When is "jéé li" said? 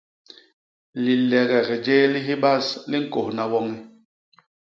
1.85-2.19